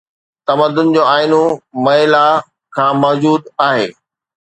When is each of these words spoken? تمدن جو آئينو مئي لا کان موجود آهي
تمدن 0.47 0.87
جو 0.95 1.01
آئينو 1.13 1.41
مئي 1.83 2.03
لا 2.13 2.25
کان 2.75 2.91
موجود 3.03 3.41
آهي 3.67 3.87